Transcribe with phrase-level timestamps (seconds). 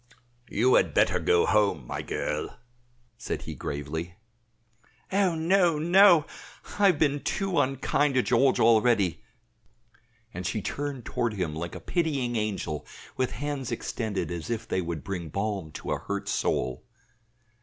[0.49, 2.57] "You had better go home, my girl,"
[3.19, 4.15] said he gravely.
[5.11, 6.25] "Oh, no, no!
[6.79, 9.23] I have been too unkind to George already,"
[10.33, 12.83] and she turned toward him like a pitying angel
[13.15, 16.83] with hands extended as if they would bring balm to a hurt soul.